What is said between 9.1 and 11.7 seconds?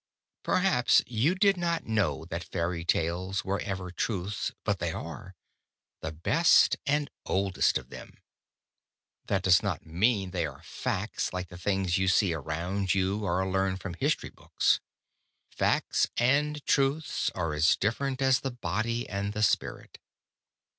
That does not mean they are facts like the